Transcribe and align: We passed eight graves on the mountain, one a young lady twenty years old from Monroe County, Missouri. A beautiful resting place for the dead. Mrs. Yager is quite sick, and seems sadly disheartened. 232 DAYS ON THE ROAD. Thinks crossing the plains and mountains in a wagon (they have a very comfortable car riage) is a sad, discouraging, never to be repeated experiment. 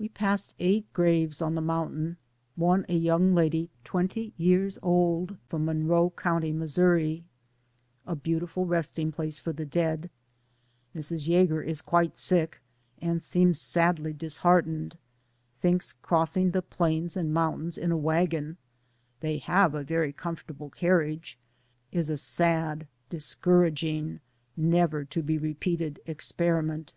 We 0.00 0.08
passed 0.08 0.52
eight 0.58 0.92
graves 0.92 1.40
on 1.40 1.54
the 1.54 1.60
mountain, 1.60 2.16
one 2.56 2.84
a 2.88 2.96
young 2.96 3.36
lady 3.36 3.70
twenty 3.84 4.34
years 4.36 4.78
old 4.82 5.36
from 5.46 5.64
Monroe 5.66 6.10
County, 6.10 6.50
Missouri. 6.50 7.22
A 8.04 8.16
beautiful 8.16 8.66
resting 8.66 9.12
place 9.12 9.38
for 9.38 9.52
the 9.52 9.64
dead. 9.64 10.10
Mrs. 10.92 11.28
Yager 11.28 11.62
is 11.62 11.82
quite 11.82 12.18
sick, 12.18 12.60
and 13.00 13.22
seems 13.22 13.60
sadly 13.60 14.12
disheartened. 14.12 14.98
232 15.62 15.62
DAYS 15.62 15.62
ON 15.62 15.62
THE 15.62 15.70
ROAD. 15.70 15.70
Thinks 15.70 15.92
crossing 16.32 16.50
the 16.50 16.60
plains 16.60 17.16
and 17.16 17.32
mountains 17.32 17.78
in 17.78 17.92
a 17.92 17.96
wagon 17.96 18.56
(they 19.20 19.38
have 19.38 19.72
a 19.76 19.84
very 19.84 20.12
comfortable 20.12 20.70
car 20.70 20.98
riage) 20.98 21.36
is 21.92 22.10
a 22.10 22.16
sad, 22.16 22.88
discouraging, 23.08 24.18
never 24.56 25.04
to 25.04 25.22
be 25.22 25.38
repeated 25.38 26.00
experiment. 26.06 26.92